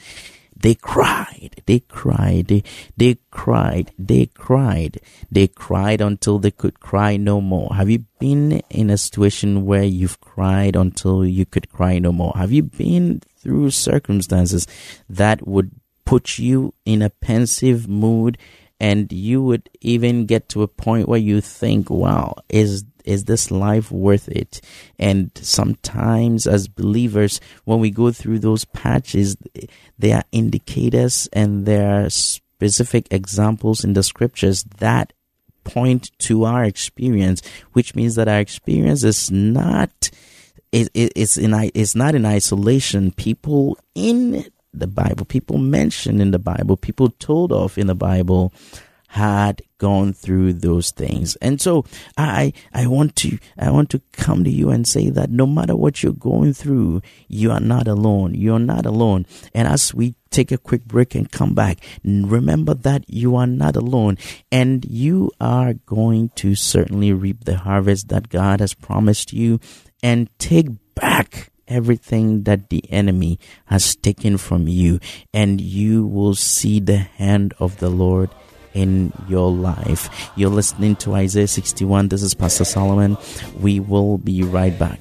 they 0.58 0.75
cried, 0.75 1.62
they 1.66 1.80
cried, 1.80 2.48
they, 2.48 2.62
they 2.96 3.18
cried, 3.30 3.92
they 3.98 4.26
cried, 4.26 5.00
they 5.30 5.48
cried 5.48 6.00
until 6.00 6.38
they 6.38 6.50
could 6.50 6.80
cry 6.80 7.16
no 7.16 7.40
more. 7.40 7.75
Have 7.75 7.90
you 7.90 8.04
been 8.18 8.62
in 8.70 8.90
a 8.90 8.96
situation 8.96 9.66
where 9.66 9.84
you've 9.84 10.20
cried 10.20 10.75
until 10.75 11.25
you 11.25 11.44
could 11.44 11.70
cry 11.70 11.98
no 11.98 12.10
more? 12.10 12.32
Have 12.36 12.52
you 12.52 12.62
been 12.62 13.20
through 13.38 13.70
circumstances 13.70 14.66
that 15.08 15.46
would 15.46 15.70
put 16.04 16.38
you 16.38 16.72
in 16.84 17.02
a 17.02 17.10
pensive 17.10 17.86
mood 17.86 18.38
and 18.80 19.12
you 19.12 19.42
would 19.42 19.68
even 19.80 20.26
get 20.26 20.48
to 20.50 20.62
a 20.62 20.68
point 20.68 21.08
where 21.08 21.18
you 21.18 21.40
think, 21.40 21.90
wow, 21.90 22.34
is 22.48 22.84
is 23.06 23.25
this 23.25 23.50
life 23.50 23.90
worth 23.90 24.28
it? 24.28 24.60
And 24.98 25.30
sometimes 25.34 26.46
as 26.46 26.68
believers, 26.68 27.40
when 27.64 27.80
we 27.80 27.90
go 27.90 28.10
through 28.10 28.40
those 28.40 28.64
patches, 28.64 29.36
there 29.98 30.16
are 30.16 30.25
indicators 30.32 31.28
and 31.32 31.66
there 31.66 32.04
are 32.04 32.10
specific 32.10 33.08
examples 33.10 33.84
in 33.84 33.92
the 33.92 34.02
scriptures 34.02 34.64
that 34.78 35.12
point 35.64 36.10
to 36.18 36.44
our 36.44 36.64
experience, 36.64 37.42
which 37.72 37.94
means 37.94 38.14
that 38.14 38.28
our 38.28 38.38
experience 38.38 39.02
is 39.04 39.30
not 39.30 40.10
it, 40.72 40.90
it, 40.94 41.12
it's 41.16 41.36
in 41.36 41.54
it's 41.75 41.94
not 41.94 42.14
in 42.14 42.26
isolation. 42.26 43.12
People 43.12 43.78
in 43.94 44.46
the 44.75 44.86
Bible, 44.86 45.25
people 45.25 45.58
mentioned 45.58 46.20
in 46.20 46.32
the 46.32 46.38
Bible, 46.38 46.76
people 46.76 47.10
told 47.18 47.52
of 47.52 47.78
in 47.78 47.86
the 47.86 47.94
Bible 47.94 48.52
had 49.08 49.62
gone 49.78 50.12
through 50.12 50.54
those 50.54 50.90
things. 50.90 51.36
And 51.36 51.60
so 51.60 51.84
I 52.16 52.52
I 52.72 52.86
want 52.86 53.16
to 53.16 53.38
I 53.58 53.70
want 53.70 53.90
to 53.90 54.02
come 54.12 54.44
to 54.44 54.50
you 54.50 54.70
and 54.70 54.86
say 54.86 55.10
that 55.10 55.30
no 55.30 55.46
matter 55.46 55.76
what 55.76 56.02
you're 56.02 56.12
going 56.12 56.54
through, 56.54 57.02
you 57.28 57.50
are 57.50 57.60
not 57.60 57.88
alone. 57.88 58.34
You're 58.34 58.58
not 58.58 58.86
alone. 58.86 59.26
And 59.54 59.68
as 59.68 59.94
we 59.94 60.14
take 60.30 60.52
a 60.52 60.58
quick 60.58 60.84
break 60.84 61.14
and 61.14 61.30
come 61.30 61.54
back, 61.54 61.78
remember 62.04 62.75
that 62.75 63.04
you 63.08 63.36
are 63.36 63.46
not 63.46 63.76
alone 63.76 64.18
and 64.50 64.84
you 64.84 65.30
are 65.40 65.75
going 65.75 66.30
to 66.36 66.54
certainly 66.54 67.12
reap 67.12 67.44
the 67.44 67.58
harvest 67.58 68.08
that 68.08 68.28
God 68.28 68.60
has 68.60 68.75
promised 68.75 69.32
you 69.32 69.60
and 70.02 70.28
take 70.38 70.68
back 70.94 71.50
everything 71.68 72.44
that 72.44 72.68
the 72.70 72.84
enemy 72.90 73.38
has 73.66 73.96
taken 73.96 74.38
from 74.38 74.68
you, 74.68 75.00
and 75.34 75.60
you 75.60 76.06
will 76.06 76.34
see 76.34 76.80
the 76.80 76.98
hand 76.98 77.52
of 77.58 77.78
the 77.78 77.88
Lord 77.90 78.30
in 78.76 79.12
your 79.26 79.50
life. 79.50 80.30
You're 80.37 80.50
listening 80.50 80.97
to 80.97 81.14
Isaiah 81.14 81.49
61. 81.49 82.09
This 82.09 82.23
is 82.23 82.35
Pastor 82.35 82.64
Solomon. 82.64 83.16
We 83.59 83.80
will 83.80 84.18
be 84.18 84.42
right 84.42 84.78
back. 84.78 85.00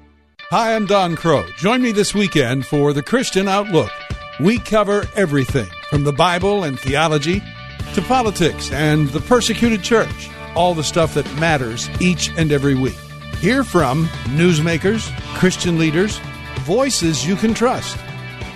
Hi, 0.51 0.75
I'm 0.75 0.85
Don 0.85 1.15
Kroah. 1.15 1.55
Join 1.55 1.81
me 1.81 1.93
this 1.93 2.13
weekend 2.13 2.65
for 2.65 2.91
the 2.91 3.01
Christian 3.01 3.47
Outlook. 3.47 3.89
We 4.37 4.59
cover 4.59 5.05
everything 5.15 5.69
from 5.89 6.03
the 6.03 6.11
Bible 6.11 6.65
and 6.65 6.77
theology 6.77 7.41
to 7.93 8.01
politics 8.01 8.69
and 8.73 9.07
the 9.11 9.21
persecuted 9.21 9.81
church, 9.81 10.29
all 10.53 10.73
the 10.73 10.83
stuff 10.83 11.13
that 11.13 11.35
matters 11.35 11.89
each 12.01 12.31
and 12.35 12.51
every 12.51 12.75
week. 12.75 12.97
Hear 13.39 13.63
from 13.63 14.07
newsmakers, 14.35 15.09
Christian 15.35 15.79
leaders, 15.79 16.19
voices 16.63 17.25
you 17.25 17.37
can 17.37 17.53
trust. 17.53 17.97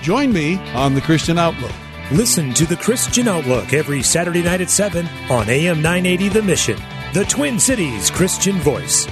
Join 0.02 0.34
me 0.34 0.58
on 0.74 0.96
the 0.96 1.02
Christian 1.02 1.38
Outlook. 1.38 1.72
Listen 2.12 2.54
to 2.56 2.66
the 2.66 2.76
Christian 2.76 3.30
Outlook 3.30 3.72
every 3.72 4.04
Saturday 4.04 4.44
night 4.44 4.60
at 4.60 4.70
7 4.70 5.08
on 5.30 5.50
AM 5.50 5.82
980 5.82 6.28
The 6.28 6.42
Mission, 6.42 6.78
the 7.14 7.24
Twin 7.24 7.58
Cities 7.58 8.12
Christian 8.12 8.58
Voice. 8.58 9.08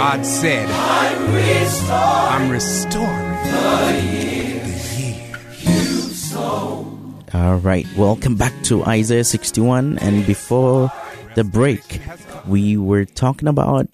God 0.00 0.24
said, 0.24 0.66
I'm 0.70 2.50
restoring 2.50 3.36
All 7.34 7.56
right, 7.56 7.86
welcome 7.98 8.34
back 8.34 8.54
to 8.62 8.82
Isaiah 8.84 9.24
61. 9.24 9.98
And 9.98 10.26
before 10.26 10.90
the 11.34 11.44
break, 11.44 12.00
we 12.46 12.78
were 12.78 13.04
talking 13.04 13.46
about 13.46 13.90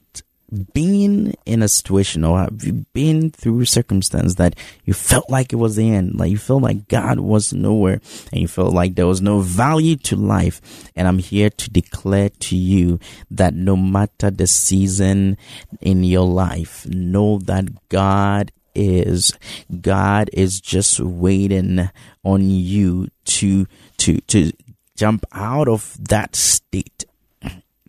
being 0.72 1.35
in 1.44 1.62
a 1.62 1.68
situation 1.68 2.24
or 2.24 2.38
have 2.38 2.62
you 2.64 2.87
been 2.92 3.30
through 3.30 3.64
circumstance 3.64 4.37
that 4.37 4.54
you 4.85 4.94
felt 4.94 5.28
like 5.28 5.52
it 5.52 5.56
was 5.56 5.76
the 5.76 5.90
end 5.90 6.14
like 6.18 6.30
you 6.30 6.38
felt 6.38 6.62
like 6.62 6.88
god 6.88 7.18
was 7.18 7.52
nowhere 7.52 8.00
and 8.32 8.40
you 8.40 8.48
felt 8.48 8.72
like 8.72 8.94
there 8.94 9.06
was 9.06 9.20
no 9.20 9.40
value 9.40 9.96
to 9.96 10.16
life 10.16 10.61
and 10.94 11.09
i'm 11.09 11.18
here 11.18 11.50
to 11.50 11.68
declare 11.70 12.28
to 12.28 12.56
you 12.56 12.98
that 13.30 13.54
no 13.54 13.76
matter 13.76 14.30
the 14.30 14.46
season 14.46 15.37
in 15.80 16.04
your 16.04 16.26
life 16.26 16.87
know 16.87 17.38
that 17.38 17.66
god 17.88 18.52
is 18.74 19.32
god 19.80 20.30
is 20.32 20.61
just 20.61 21.00
waiting 21.00 21.90
on 22.24 22.48
you 22.50 23.09
to 23.24 23.66
to 23.96 24.20
to 24.22 24.52
jump 24.96 25.24
out 25.32 25.68
of 25.68 25.96
that 25.98 26.37
state 26.37 27.04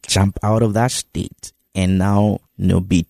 jump 0.08 0.40
out 0.42 0.64
of 0.64 0.74
that 0.74 0.92
state. 0.92 1.54
And 1.76 2.00
now 2.00 2.40
you 2.58 2.68
know 2.68 2.80
be 2.80 3.08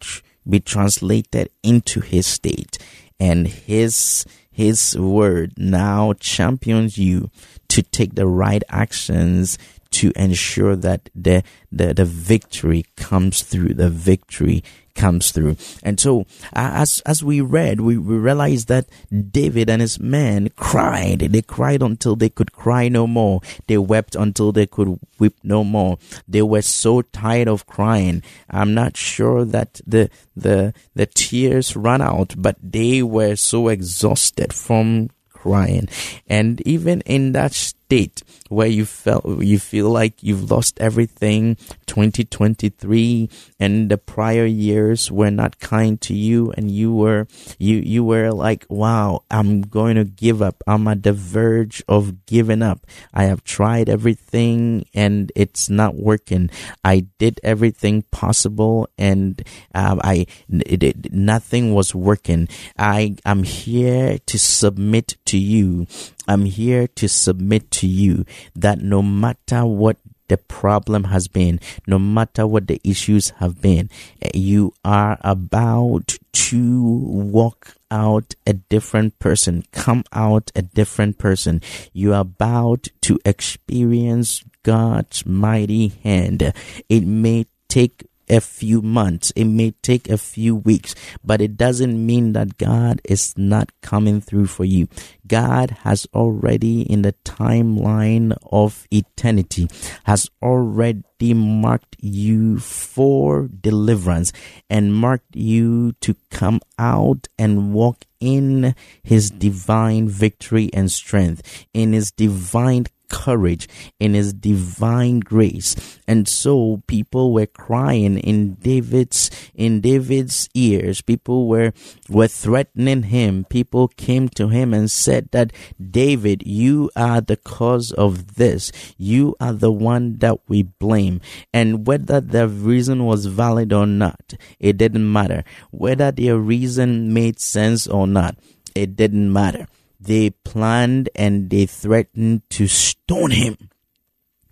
be 0.47 0.59
translated 0.59 1.49
into 1.63 2.01
his 2.01 2.25
state. 2.25 2.77
And 3.19 3.47
his 3.47 4.25
his 4.49 4.97
word 4.97 5.53
now 5.57 6.13
champions 6.13 6.97
you 6.97 7.29
to 7.69 7.81
take 7.83 8.15
the 8.15 8.27
right 8.27 8.63
actions 8.69 9.57
to 9.97 10.11
ensure 10.15 10.75
that 10.75 11.09
the 11.15 11.43
the, 11.71 11.93
the 11.93 12.05
victory 12.05 12.85
comes 12.95 13.41
through 13.41 13.73
the 13.73 13.89
victory 13.89 14.63
comes 14.97 15.31
through. 15.31 15.55
And 15.83 15.99
so, 15.99 16.25
as 16.51 17.01
as 17.05 17.23
we 17.23 17.39
read, 17.39 17.79
we, 17.79 17.97
we 17.97 18.17
realized 18.17 18.67
that 18.67 18.89
David 19.31 19.69
and 19.69 19.81
his 19.81 19.99
men 19.99 20.49
cried. 20.57 21.19
They 21.19 21.41
cried 21.41 21.81
until 21.81 22.17
they 22.17 22.29
could 22.29 22.51
cry 22.51 22.89
no 22.89 23.07
more. 23.07 23.39
They 23.67 23.77
wept 23.77 24.15
until 24.15 24.51
they 24.51 24.65
could 24.65 24.99
weep 25.19 25.37
no 25.43 25.63
more. 25.63 25.99
They 26.27 26.41
were 26.41 26.63
so 26.63 27.03
tired 27.03 27.47
of 27.47 27.67
crying. 27.67 28.23
I'm 28.49 28.73
not 28.73 28.97
sure 28.97 29.45
that 29.45 29.79
the 29.85 30.09
the 30.35 30.73
the 30.95 31.05
tears 31.05 31.77
ran 31.77 32.01
out, 32.01 32.33
but 32.37 32.57
they 32.61 33.03
were 33.03 33.35
so 33.35 33.69
exhausted 33.69 34.51
from 34.51 35.09
crying. 35.29 35.87
And 36.27 36.59
even 36.67 37.01
in 37.01 37.31
that 37.33 37.53
state 37.87 38.21
where 38.49 38.67
you 38.67 38.85
felt 38.85 39.23
you 39.39 39.57
feel 39.57 39.89
like 39.89 40.21
you've 40.21 40.51
lost 40.51 40.77
everything. 40.79 41.55
2023 41.87 43.29
and 43.59 43.89
the 43.89 43.97
prior 43.97 44.45
years 44.45 45.09
were 45.09 45.31
not 45.31 45.59
kind 45.59 45.99
to 46.01 46.13
you 46.13 46.51
and 46.57 46.69
you 46.69 46.93
were 46.93 47.25
you 47.57 47.77
you 47.77 48.03
were 48.03 48.29
like 48.31 48.65
wow 48.69 49.23
i'm 49.31 49.61
going 49.61 49.95
to 49.95 50.03
give 50.03 50.41
up. 50.41 50.61
I'm 50.67 50.87
at 50.87 51.03
the 51.03 51.13
verge 51.13 51.81
of 51.87 52.25
giving 52.25 52.61
up. 52.61 52.85
I 53.13 53.23
have 53.23 53.43
tried 53.43 53.87
everything 53.89 54.85
and 54.93 55.31
it's 55.35 55.69
not 55.69 55.95
working. 55.95 56.49
I 56.83 57.07
did 57.17 57.39
everything 57.43 58.03
possible 58.11 58.89
and 58.97 59.41
um, 59.73 60.01
i 60.03 60.25
it, 60.49 60.83
it, 60.83 61.13
nothing 61.13 61.73
was 61.73 61.95
working. 61.95 62.49
I 62.77 63.15
i'm 63.25 63.43
here 63.43 64.19
to 64.25 64.37
submit 64.37 65.15
to 65.31 65.37
you. 65.37 65.87
I'm 66.27 66.43
here 66.43 66.87
to 66.99 67.07
submit 67.07 67.71
to 67.77 67.87
you 67.87 68.25
that 68.55 68.81
no 68.81 69.01
matter 69.01 69.65
what 69.65 69.97
the 70.27 70.37
problem 70.37 71.05
has 71.05 71.27
been, 71.27 71.59
no 71.85 71.97
matter 71.97 72.45
what 72.45 72.67
the 72.67 72.81
issues 72.83 73.29
have 73.37 73.61
been, 73.61 73.89
you 74.33 74.73
are 74.83 75.17
about 75.21 76.17
to 76.33 76.83
walk 76.83 77.75
out 77.89 78.35
a 78.45 78.53
different 78.53 79.17
person, 79.19 79.63
come 79.71 80.03
out 80.11 80.51
a 80.55 80.61
different 80.61 81.17
person. 81.17 81.61
You 81.93 82.13
are 82.13 82.21
about 82.21 82.87
to 83.01 83.19
experience 83.25 84.43
God's 84.63 85.25
mighty 85.25 85.89
hand. 86.03 86.53
It 86.89 87.05
may 87.05 87.45
take 87.69 88.05
a 88.29 88.41
few 88.41 88.81
months, 88.81 89.31
it 89.35 89.45
may 89.45 89.71
take 89.81 90.09
a 90.09 90.17
few 90.17 90.55
weeks, 90.55 90.95
but 91.23 91.41
it 91.41 91.57
doesn't 91.57 92.05
mean 92.05 92.33
that 92.33 92.57
God 92.57 93.01
is 93.05 93.33
not 93.37 93.71
coming 93.81 94.21
through 94.21 94.47
for 94.47 94.65
you. 94.65 94.87
God 95.27 95.71
has 95.83 96.07
already, 96.13 96.81
in 96.81 97.01
the 97.01 97.13
timeline 97.23 98.35
of 98.51 98.87
eternity, 98.91 99.67
has 100.03 100.29
already 100.41 101.33
marked 101.33 101.95
you 101.99 102.59
for 102.59 103.47
deliverance 103.47 104.31
and 104.69 104.93
marked 104.93 105.35
you 105.35 105.93
to 106.01 106.15
come 106.29 106.59
out 106.77 107.27
and 107.37 107.73
walk 107.73 108.05
in 108.19 108.75
his 109.03 109.29
divine 109.29 110.09
victory 110.09 110.69
and 110.73 110.91
strength, 110.91 111.65
in 111.73 111.93
his 111.93 112.11
divine 112.11 112.85
courage 113.09 113.67
in 113.99 114.13
his 114.13 114.33
divine 114.33 115.19
grace. 115.19 115.99
And 116.07 116.27
so 116.27 116.83
people 116.87 117.33
were 117.33 117.45
crying 117.45 118.17
in 118.19 118.55
david's 118.55 119.29
in 119.55 119.81
david's 119.81 120.49
ears. 120.53 121.01
People 121.01 121.47
were 121.47 121.73
were 122.09 122.27
threatening 122.27 123.03
him. 123.03 123.45
People 123.49 123.87
came 123.89 124.29
to 124.29 124.49
him 124.49 124.73
and 124.73 124.89
said 124.89 125.29
that 125.31 125.51
david 125.79 126.43
you 126.45 126.89
are 126.95 127.21
the 127.21 127.37
cause 127.37 127.91
of 127.91 128.35
this. 128.35 128.71
You 128.97 129.35
are 129.39 129.53
the 129.53 129.71
one 129.71 130.17
that 130.17 130.37
we 130.47 130.63
blame. 130.63 131.21
And 131.53 131.87
whether 131.87 132.21
the 132.21 132.47
reason 132.47 133.05
was 133.05 133.25
valid 133.25 133.73
or 133.73 133.85
not 133.85 134.33
it 134.59 134.77
didn't 134.77 135.11
matter. 135.11 135.43
Whether 135.71 136.11
their 136.11 136.37
reason 136.37 137.13
made 137.13 137.39
sense 137.39 137.87
or 137.87 138.07
not 138.07 138.37
it 138.75 138.95
didn't 138.95 139.31
matter 139.33 139.67
they 140.07 140.29
planned 140.31 141.09
and 141.15 141.49
they 141.49 141.65
threatened 141.65 142.41
to 142.49 142.67
stone 142.67 143.31
him 143.31 143.69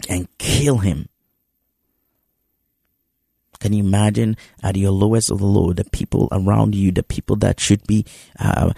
and 0.09 0.27
kill 0.37 0.79
him. 0.79 1.07
Can 3.59 3.71
you 3.71 3.83
imagine 3.83 4.35
at 4.61 4.75
your 4.75 4.91
lowest 4.91 5.31
of 5.31 5.39
the 5.39 5.45
low, 5.45 5.71
the 5.71 5.85
people 5.85 6.27
around 6.31 6.75
you, 6.75 6.91
the 6.91 7.03
people 7.03 7.37
that 7.37 7.59
should 7.59 7.87
be 7.87 8.05
uh, 8.37 8.71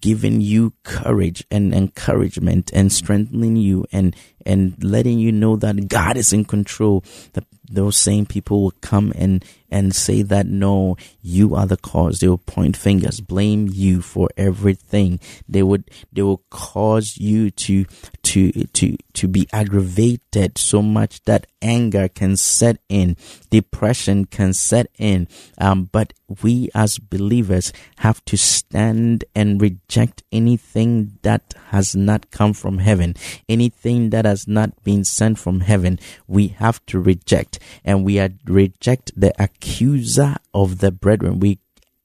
giving 0.00 0.40
you 0.42 0.74
courage 0.84 1.44
and 1.50 1.74
encouragement 1.74 2.70
and 2.74 2.92
strengthening 2.92 3.56
you 3.56 3.86
and 3.90 4.14
and 4.44 4.76
letting 4.84 5.18
you 5.18 5.32
know 5.32 5.56
that 5.56 5.88
God 5.88 6.16
is 6.16 6.32
in 6.32 6.44
control. 6.44 7.02
The, 7.32 7.44
those 7.70 7.96
same 7.96 8.26
people 8.26 8.62
will 8.62 8.74
come 8.80 9.12
and 9.16 9.44
and 9.70 9.94
say 9.94 10.22
that 10.22 10.46
no, 10.46 10.96
you 11.20 11.54
are 11.54 11.66
the 11.66 11.76
cause. 11.76 12.20
They 12.20 12.28
will 12.28 12.38
point 12.38 12.76
fingers, 12.76 13.20
blame 13.20 13.68
you 13.70 14.00
for 14.00 14.28
everything. 14.36 15.20
They 15.48 15.62
would 15.62 15.90
they 16.12 16.22
will 16.22 16.42
cause 16.50 17.18
you 17.18 17.50
to 17.50 17.84
to 18.22 18.52
to 18.52 18.96
to 19.14 19.28
be 19.28 19.48
aggravated 19.52 20.58
so 20.58 20.82
much 20.82 21.22
that 21.24 21.46
anger 21.60 22.08
can 22.08 22.36
set 22.36 22.78
in, 22.88 23.16
depression 23.50 24.24
can 24.24 24.52
set 24.52 24.88
in. 24.98 25.28
Um, 25.58 25.88
but 25.90 26.12
we 26.42 26.68
as 26.74 26.98
believers 26.98 27.72
have 27.98 28.24
to 28.26 28.36
stand 28.36 29.24
and 29.34 29.60
reject 29.60 30.22
anything 30.30 31.18
that 31.22 31.54
has 31.68 31.96
not 31.96 32.30
come 32.30 32.52
from 32.52 32.78
heaven, 32.78 33.14
anything 33.48 34.10
that 34.10 34.24
has 34.24 34.46
not 34.46 34.82
been 34.84 35.04
sent 35.04 35.38
from 35.38 35.60
heaven. 35.60 35.98
We 36.26 36.48
have 36.48 36.84
to 36.86 37.00
reject, 37.00 37.57
and 37.84 38.04
we 38.04 38.20
reject 38.46 39.12
the 39.18 39.32
accuser 39.42 40.36
of 40.52 40.78
the 40.78 40.92
brethren. 40.92 41.40
We 41.40 41.58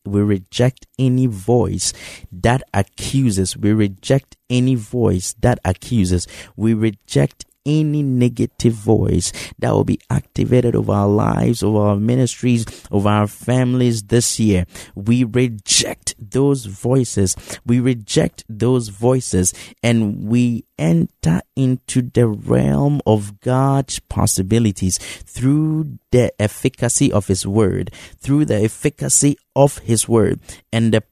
we 0.06 0.22
reject 0.22 0.86
any 1.00 1.28
voice 1.28 1.94
that 2.32 2.62
accuses. 2.74 3.56
We 3.56 3.72
reject 3.72 4.36
any 4.50 4.76
voice 4.76 5.34
that 5.39 5.60
accuses. 5.63 6.28
We 6.58 6.74
reject 6.74 7.46
any 7.65 8.04
negative 8.04 8.73
voice 8.73 9.32
that 9.60 9.71
will 9.71 9.84
be 9.84 9.99
activated 10.10 10.76
over 10.76 10.91
our 10.91 11.08
lives, 11.08 11.63
over 11.63 11.80
our 11.80 11.95
ministries, 11.95 12.65
over 12.91 13.10
our 13.10 13.28
families 13.28 14.04
this 14.04 14.39
year. 14.39 14.65
We 14.95 15.23
reject 15.23 16.15
those 16.19 16.65
voices. 16.65 17.36
We 17.65 17.80
reject 17.80 18.43
those 18.49 18.89
voices 18.89 19.54
and 19.82 20.28
we 20.28 20.65
enter 20.78 21.41
into 21.56 22.02
the 22.02 22.28
realm 22.28 23.02
of 23.06 23.39
God's 23.39 23.99
possibilities 23.99 24.97
through 24.97 25.99
the 26.12 26.34
efficacy 26.41 27.12
of 27.12 27.28
His 27.28 27.45
Word, 27.47 27.91
through 28.19 28.45
the 28.45 28.62
efficacy 28.63 29.38
of 29.56 29.78
His 29.80 30.10
Word 30.10 30.39
and 30.71 30.93
the 30.93 31.04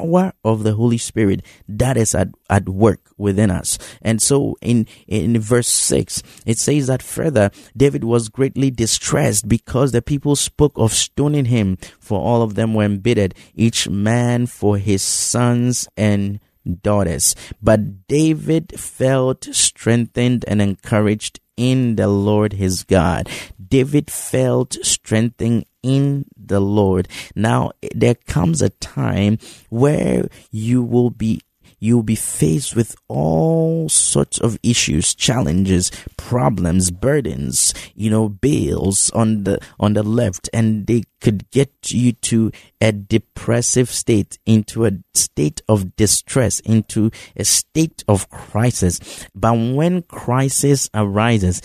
power 0.00 0.32
of 0.44 0.62
the 0.62 0.74
Holy 0.74 0.98
Spirit 0.98 1.42
that 1.68 1.96
is 1.96 2.14
at, 2.14 2.28
at 2.48 2.68
work 2.68 3.00
within 3.16 3.50
us. 3.50 3.78
And 4.02 4.20
so 4.20 4.56
in, 4.60 4.86
in 5.06 5.38
verse 5.40 5.68
6, 5.68 6.22
it 6.46 6.58
says 6.58 6.86
that 6.86 7.02
further, 7.02 7.50
David 7.76 8.04
was 8.04 8.28
greatly 8.28 8.70
distressed 8.70 9.48
because 9.48 9.92
the 9.92 10.02
people 10.02 10.36
spoke 10.36 10.72
of 10.76 10.92
stoning 10.92 11.46
him, 11.46 11.76
for 11.98 12.20
all 12.20 12.42
of 12.42 12.54
them 12.54 12.74
were 12.74 12.84
embittered, 12.84 13.34
each 13.54 13.88
man 13.88 14.46
for 14.46 14.78
his 14.78 15.02
sons 15.02 15.88
and 15.96 16.40
daughters. 16.82 17.34
But 17.62 18.06
David 18.06 18.78
felt 18.78 19.44
strengthened 19.52 20.44
and 20.46 20.60
encouraged 20.60 21.40
in 21.56 21.96
the 21.96 22.08
Lord 22.08 22.54
his 22.54 22.84
God. 22.84 23.28
David 23.70 24.10
felt 24.10 24.76
strengthened 24.82 25.64
in 25.82 26.26
the 26.36 26.60
Lord. 26.60 27.08
Now, 27.34 27.72
there 27.94 28.16
comes 28.16 28.60
a 28.60 28.70
time 28.70 29.38
where 29.70 30.28
you 30.50 30.82
will 30.82 31.10
be 31.10 31.40
you'll 31.80 32.02
be 32.02 32.14
faced 32.14 32.76
with 32.76 32.94
all 33.08 33.88
sorts 33.88 34.38
of 34.38 34.58
issues, 34.62 35.14
challenges, 35.14 35.90
problems, 36.16 36.90
burdens, 36.90 37.74
you 37.96 38.10
know, 38.10 38.28
bills 38.28 39.10
on 39.10 39.44
the 39.44 39.58
on 39.80 39.94
the 39.94 40.02
left, 40.02 40.48
and 40.52 40.86
they 40.86 41.02
could 41.20 41.50
get 41.50 41.90
you 41.90 42.12
to 42.12 42.52
a 42.80 42.92
depressive 42.92 43.90
state, 43.90 44.38
into 44.46 44.86
a 44.86 44.92
state 45.14 45.60
of 45.68 45.96
distress, 45.96 46.60
into 46.60 47.10
a 47.36 47.44
state 47.44 48.04
of 48.06 48.30
crisis. 48.30 49.00
But 49.34 49.54
when 49.54 50.02
crisis 50.02 50.88
arises, 50.94 51.60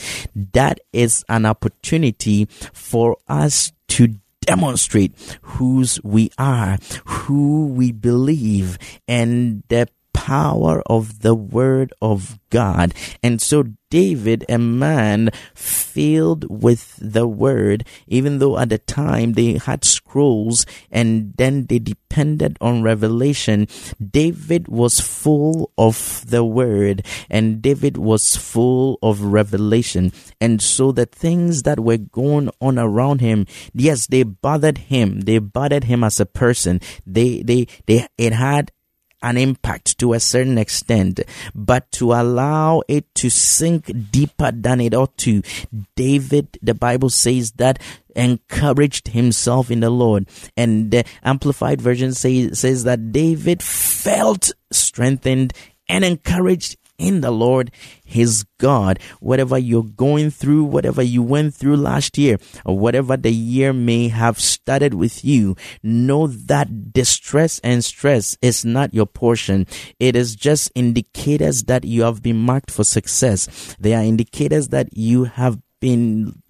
that 0.53 0.79
is 0.91 1.23
an 1.29 1.45
opportunity 1.45 2.45
for 2.45 3.17
us 3.27 3.71
to 3.89 4.15
demonstrate 4.41 5.13
whose 5.41 6.01
we 6.03 6.29
are, 6.37 6.77
who 7.05 7.67
we 7.67 7.91
believe, 7.91 8.77
and 9.07 9.63
the 9.69 9.87
power 10.15 10.81
of 10.87 11.19
the 11.19 11.35
word 11.35 11.93
of 12.01 12.39
God. 12.49 12.93
And 13.21 13.41
so 13.41 13.75
David, 13.91 14.43
a 14.49 14.57
man 14.57 15.29
filled 15.53 16.45
with 16.49 16.97
the 16.99 17.27
word, 17.27 17.85
even 18.07 18.39
though 18.39 18.57
at 18.57 18.69
the 18.69 18.77
time 18.77 19.33
they 19.33 19.53
had 19.57 19.85
scrolls 19.85 20.65
and 20.91 21.33
then 21.37 21.67
they 21.67 21.79
depended 21.79 22.57
on 22.59 22.81
revelation, 22.81 23.67
David 23.99 24.67
was 24.67 24.99
full 24.99 25.71
of 25.77 26.23
the 26.27 26.43
word 26.43 27.05
and 27.29 27.61
David 27.61 27.97
was 27.97 28.35
full 28.35 28.99
of 29.03 29.21
revelation. 29.21 30.11
And 30.41 30.61
so 30.61 30.91
the 30.91 31.05
things 31.05 31.63
that 31.63 31.79
were 31.79 31.97
going 31.97 32.49
on 32.59 32.79
around 32.79 33.21
him, 33.21 33.45
yes, 33.73 34.07
they 34.07 34.23
bothered 34.23 34.91
him. 34.91 35.21
They 35.21 35.39
bothered 35.39 35.85
him 35.85 36.03
as 36.03 36.19
a 36.19 36.25
person. 36.25 36.81
They, 37.05 37.43
they, 37.43 37.67
they, 37.85 38.07
it 38.17 38.33
had 38.33 38.71
an 39.25 39.37
impact 39.37 39.97
to 39.97 40.13
a 40.13 40.19
certain 40.19 40.57
extent, 40.57 41.19
but 41.55 41.91
to 41.91 42.13
allow 42.13 42.83
it 42.87 43.13
to 43.15 43.29
sink 43.29 43.91
deeper 44.11 44.51
than 44.51 44.79
it 44.79 44.93
ought 44.93 45.17
to, 45.17 45.41
David, 45.95 46.59
the 46.61 46.75
Bible 46.75 47.09
says 47.09 47.51
that 47.53 47.81
encouraged 48.15 49.09
himself 49.09 49.71
in 49.71 49.79
the 49.79 49.89
Lord. 49.89 50.27
And 50.55 50.91
the 50.91 51.05
Amplified 51.23 51.81
Version 51.81 52.13
say, 52.13 52.51
says 52.51 52.83
that 52.83 53.11
David 53.11 53.63
felt 53.63 54.51
strengthened 54.71 55.53
and 55.89 56.05
encouraged 56.05 56.77
in 56.97 57.21
the 57.21 57.31
Lord 57.31 57.71
his 58.03 58.45
God. 58.57 58.99
Whatever 59.19 59.57
you're 59.57 59.83
going 59.83 60.31
through, 60.31 60.63
whatever 60.65 61.01
you 61.01 61.21
went 61.23 61.53
through 61.53 61.77
last 61.77 62.17
year, 62.17 62.37
or 62.65 62.77
whatever 62.77 63.17
the 63.17 63.31
year 63.31 63.73
may 63.73 64.07
have 64.07 64.39
started 64.39 64.93
with 64.93 65.25
you, 65.25 65.55
know 65.83 66.27
that 66.27 66.93
distress 66.93 67.59
and 67.63 67.83
stress 67.83 68.37
is 68.41 68.63
not 68.63 68.93
your 68.93 69.05
portion. 69.05 69.67
It 69.99 70.15
is 70.15 70.35
just 70.35 70.71
indicators 70.75 71.63
that 71.63 71.85
you 71.85 72.03
have 72.03 72.21
been 72.21 72.37
marked 72.37 72.71
for 72.71 72.83
success. 72.83 73.75
They 73.79 73.93
are 73.93 74.03
indicators 74.03 74.69
that 74.69 74.95
you 74.95 75.25
have 75.25 75.59
been 75.81 76.41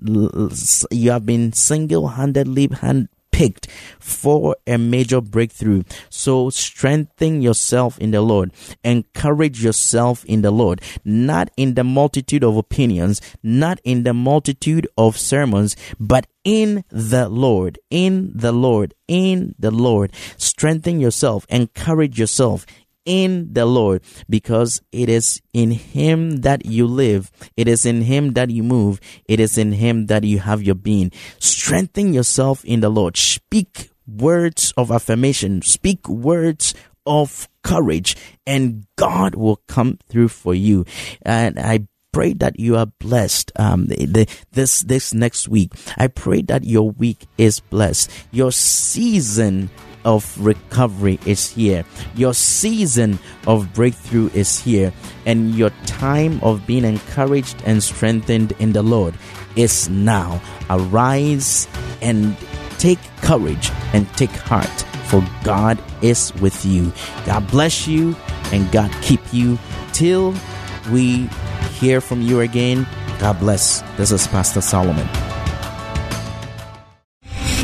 you 0.92 1.12
have 1.12 1.26
been 1.26 1.52
single-handedly 1.52 2.70
hand 2.80 3.10
picked 3.36 3.70
for 4.00 4.56
a 4.66 4.78
major 4.78 5.20
breakthrough. 5.20 5.84
So 6.10 6.50
strengthen 6.50 7.42
yourself 7.42 8.00
in 8.00 8.12
the 8.12 8.22
Lord. 8.22 8.54
Encourage 8.82 9.62
yourself 9.62 10.24
in 10.24 10.42
the 10.42 10.52
Lord. 10.52 10.82
Not 11.04 11.50
in 11.58 11.74
the 11.74 11.84
multitude 11.84 12.46
of 12.46 12.56
opinions, 12.56 13.20
not 13.44 13.82
in 13.84 14.04
the 14.04 14.14
multitude 14.14 14.88
of 14.98 15.18
sermons, 15.18 15.76
but 16.00 16.28
in 16.46 16.86
the 16.90 17.28
Lord, 17.28 17.78
in 17.90 18.32
the 18.34 18.54
Lord, 18.54 18.94
in 19.08 19.54
the 19.60 19.72
Lord. 19.72 20.14
Strengthen 20.38 21.02
yourself. 21.02 21.46
Encourage 21.50 22.18
yourself 22.18 22.66
in 23.06 23.54
the 23.54 23.66
Lord 23.66 24.02
because 24.30 24.82
it 24.92 25.10
is 25.10 25.42
in 25.54 25.72
Him 25.72 26.38
that 26.38 26.66
you 26.66 26.88
live. 26.88 27.32
It 27.56 27.68
is 27.68 27.86
in 27.86 28.02
Him 28.02 28.34
that 28.34 28.50
you 28.50 28.64
move. 28.64 29.00
It 29.26 29.40
is 29.40 29.58
in 29.58 29.74
Him 29.74 30.08
that 30.08 30.24
you 30.24 30.40
have 30.40 30.62
your 30.62 30.76
being. 30.76 31.12
Strengthen 31.40 32.14
yourself 32.14 32.66
in 32.66 32.82
the 32.82 32.90
Lord. 32.90 33.18
Speak 33.18 33.90
words 34.08 34.74
of 34.76 34.92
affirmation. 34.92 35.62
Speak 35.62 36.08
words 36.10 36.74
of 37.06 37.48
courage 37.64 38.16
and 38.46 38.86
God 38.96 39.36
will 39.36 39.62
come 39.68 40.00
through 40.10 40.30
for 40.30 40.54
you. 40.54 40.86
And 41.22 41.60
I 41.60 41.88
pray 42.12 42.34
that 42.34 42.58
you 42.58 42.78
are 42.78 42.86
blessed 42.86 43.52
um, 43.58 43.88
the, 43.88 44.26
this 44.52 44.82
this 44.82 45.14
next 45.14 45.50
week. 45.50 45.74
I 45.98 46.08
pray 46.08 46.42
that 46.44 46.64
your 46.64 46.90
week 46.90 47.28
is 47.38 47.60
blessed. 47.60 48.10
Your 48.32 48.52
season 48.52 49.70
of 50.06 50.40
recovery 50.40 51.20
is 51.26 51.52
here. 51.52 51.84
Your 52.16 52.34
season 52.34 53.20
of 53.48 53.74
breakthrough 53.74 54.30
is 54.34 54.60
here. 54.60 54.94
And 55.26 55.56
your 55.56 55.72
time 55.86 56.40
of 56.42 56.66
being 56.66 56.86
encouraged 56.86 57.62
and 57.66 57.84
strengthened 57.84 58.54
in 58.60 58.72
the 58.72 58.84
Lord 58.84 59.16
is 59.58 59.90
now. 59.90 60.42
Arise 60.70 61.68
and 62.02 62.38
take 62.78 63.00
courage 63.22 63.72
and 63.94 64.08
take 64.16 64.30
heart, 64.30 64.86
for 65.06 65.26
God 65.44 65.82
is 66.02 66.34
with 66.36 66.66
you. 66.66 66.94
God 67.26 67.48
bless 67.50 67.88
you 67.88 68.16
and 68.52 68.72
God 68.72 68.92
keep 69.02 69.22
you 69.34 69.58
till 69.92 70.36
we 70.92 71.28
hear 71.80 72.00
from 72.00 72.22
you 72.22 72.42
again. 72.42 72.86
God 73.20 73.40
bless. 73.40 73.82
This 73.98 74.12
is 74.12 74.28
Pastor 74.28 74.62
Solomon. 74.62 75.25